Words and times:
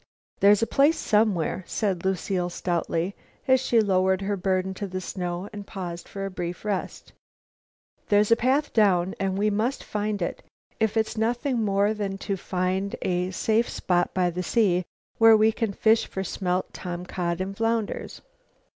"There's 0.39 0.63
a 0.63 0.65
place 0.65 0.97
somewhere," 0.97 1.63
said 1.67 2.03
Lucile 2.03 2.49
stoutly, 2.49 3.15
as 3.47 3.59
she 3.59 3.79
lowered 3.79 4.21
her 4.23 4.35
burden 4.35 4.73
to 4.73 4.87
the 4.87 4.99
snow 4.99 5.47
and 5.53 5.67
paused 5.67 6.07
for 6.09 6.25
a 6.25 6.31
brief 6.31 6.65
rest. 6.65 7.13
"There's 8.09 8.31
a 8.31 8.35
path 8.35 8.73
down 8.73 9.13
and 9.19 9.37
we 9.37 9.51
must 9.51 9.83
find 9.83 10.19
it, 10.23 10.41
if 10.79 10.97
it's 10.97 11.17
nothing 11.19 11.61
more 11.63 11.93
than 11.93 12.17
to 12.17 12.35
find 12.35 12.95
a 13.03 13.29
safe 13.29 13.69
spot 13.69 14.11
by 14.15 14.31
the 14.31 14.41
sea 14.41 14.85
where 15.19 15.37
we 15.37 15.51
can 15.51 15.71
fish 15.71 16.07
for 16.07 16.23
smelt, 16.23 16.73
tomcod 16.73 17.39
and 17.39 17.55
flounders." 17.55 18.21